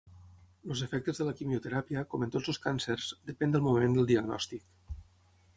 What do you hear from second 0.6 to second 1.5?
Els efectes de la